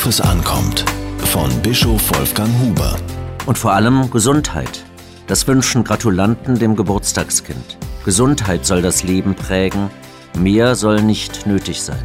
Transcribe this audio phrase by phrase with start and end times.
[0.00, 0.86] Worauf es ankommt.
[1.26, 2.96] Von Bischof Wolfgang Huber.
[3.44, 4.82] Und vor allem Gesundheit.
[5.26, 7.76] Das wünschen Gratulanten dem Geburtstagskind.
[8.06, 9.90] Gesundheit soll das Leben prägen,
[10.38, 12.02] mehr soll nicht nötig sein.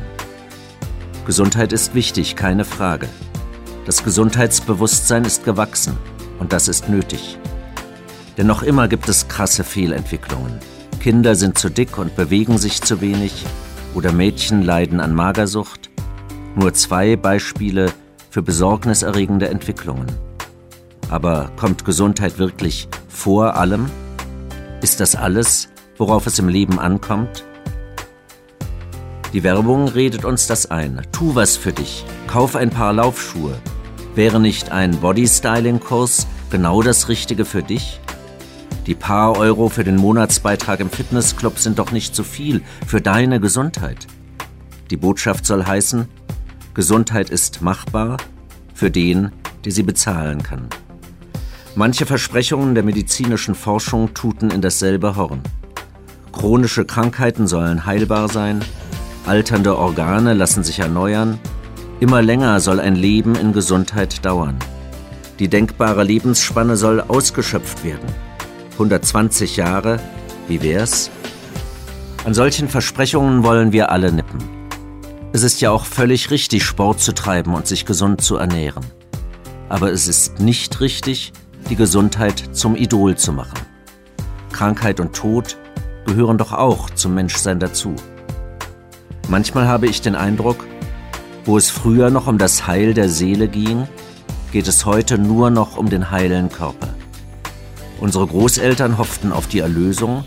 [1.25, 3.07] Gesundheit ist wichtig, keine Frage.
[3.85, 5.95] Das Gesundheitsbewusstsein ist gewachsen
[6.39, 7.37] und das ist nötig.
[8.37, 10.59] Denn noch immer gibt es krasse Fehlentwicklungen.
[10.99, 13.45] Kinder sind zu dick und bewegen sich zu wenig
[13.93, 15.84] oder Mädchen leiden an Magersucht.
[16.55, 17.91] Nur zwei Beispiele
[18.29, 20.07] für besorgniserregende Entwicklungen.
[21.09, 23.89] Aber kommt Gesundheit wirklich vor allem?
[24.81, 27.45] Ist das alles, worauf es im Leben ankommt?
[29.33, 31.01] Die Werbung redet uns das ein.
[31.11, 32.05] Tu was für dich.
[32.27, 33.57] Kauf ein paar Laufschuhe.
[34.15, 37.99] Wäre nicht ein Bodystyling-Kurs genau das Richtige für dich?
[38.87, 43.41] Die paar Euro für den Monatsbeitrag im Fitnessclub sind doch nicht zu viel für deine
[43.41, 44.07] Gesundheit.
[44.89, 46.07] Die Botschaft soll heißen,
[46.75, 48.17] Gesundheit ist machbar
[48.73, 49.31] für den,
[49.63, 50.67] der sie bezahlen kann.
[51.73, 55.39] Manche Versprechungen der medizinischen Forschung tuten in dasselbe Horn.
[56.33, 58.63] Chronische Krankheiten sollen heilbar sein,
[59.25, 61.39] alternde Organe lassen sich erneuern,
[62.01, 64.57] immer länger soll ein Leben in Gesundheit dauern.
[65.39, 68.07] Die denkbare Lebensspanne soll ausgeschöpft werden.
[68.73, 70.01] 120 Jahre,
[70.49, 71.09] wie wär's?
[72.25, 74.54] An solchen Versprechungen wollen wir alle nippen.
[75.35, 78.85] Es ist ja auch völlig richtig, Sport zu treiben und sich gesund zu ernähren.
[79.67, 81.33] Aber es ist nicht richtig,
[81.69, 83.59] die Gesundheit zum Idol zu machen.
[84.53, 85.57] Krankheit und Tod
[86.05, 87.97] gehören doch auch zum Menschsein dazu.
[89.27, 90.65] Manchmal habe ich den Eindruck,
[91.43, 93.89] wo es früher noch um das Heil der Seele ging,
[94.53, 96.95] geht es heute nur noch um den heilen Körper.
[97.99, 100.23] Unsere Großeltern hofften auf die Erlösung,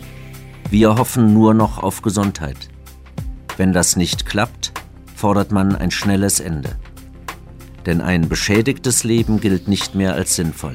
[0.69, 2.69] wir hoffen nur noch auf Gesundheit.
[3.57, 4.75] Wenn das nicht klappt,
[5.19, 6.77] fordert man ein schnelles Ende.
[7.87, 10.75] Denn ein beschädigtes Leben gilt nicht mehr als sinnvoll.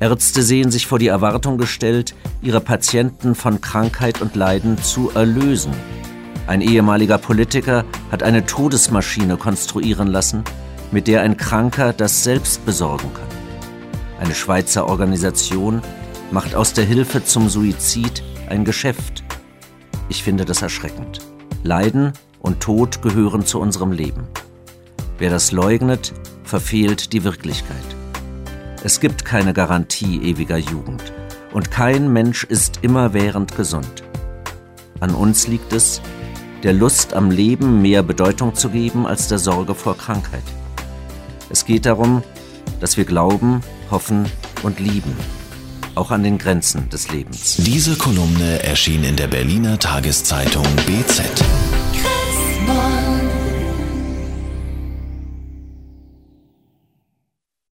[0.00, 5.72] Ärzte sehen sich vor die Erwartung gestellt, ihre Patienten von Krankheit und Leiden zu erlösen.
[6.46, 10.42] Ein ehemaliger Politiker hat eine Todesmaschine konstruieren lassen,
[10.90, 13.40] mit der ein Kranker das selbst besorgen kann
[14.20, 15.82] eine Schweizer Organisation,
[16.30, 19.24] macht aus der Hilfe zum Suizid ein Geschäft.
[20.08, 21.20] Ich finde das erschreckend.
[21.62, 24.26] Leiden und Tod gehören zu unserem Leben.
[25.18, 26.12] Wer das leugnet,
[26.44, 27.76] verfehlt die Wirklichkeit.
[28.82, 31.12] Es gibt keine Garantie ewiger Jugend
[31.52, 34.02] und kein Mensch ist immerwährend gesund.
[35.00, 36.00] An uns liegt es,
[36.62, 40.42] der Lust am Leben mehr Bedeutung zu geben als der Sorge vor Krankheit.
[41.48, 42.22] Es geht darum,
[42.80, 44.26] dass wir glauben, hoffen
[44.62, 45.16] und lieben,
[45.94, 47.56] auch an den Grenzen des Lebens.
[47.58, 51.79] Diese Kolumne erschien in der Berliner Tageszeitung BZ.